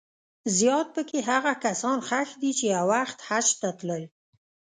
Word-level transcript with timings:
زیات 0.57 0.87
په 0.95 1.01
کې 1.09 1.19
هغه 1.29 1.53
کسان 1.65 1.97
ښخ 2.07 2.29
دي 2.41 2.51
چې 2.57 2.65
یو 2.75 2.85
وخت 2.93 3.17
حج 3.27 3.47
ته 3.61 3.69
تلل. 3.79 4.03